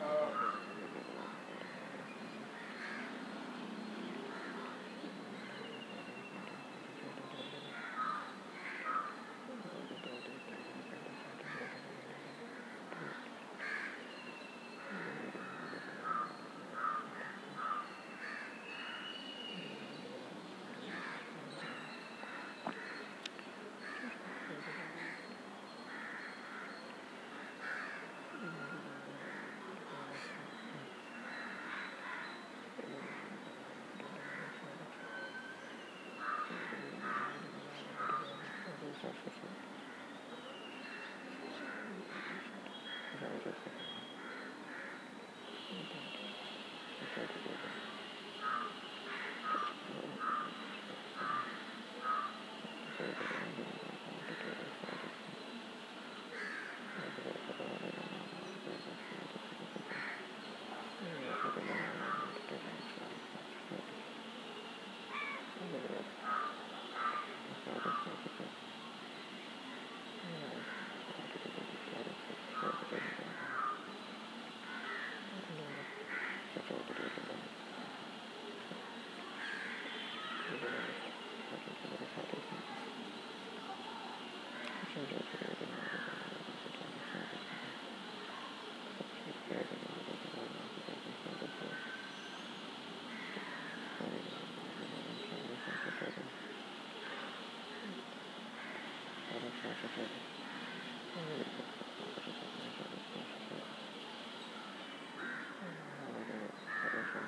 [0.00, 0.23] Uh...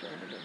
[0.00, 0.38] Thank you.